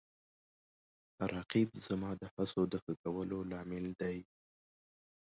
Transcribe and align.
رقیب 1.33 1.69
زما 1.87 2.11
د 2.21 2.23
هڅو 2.33 2.61
د 2.71 2.73
ښه 2.83 2.93
کولو 3.03 3.37
لامل 3.51 3.85
دی 4.01 4.17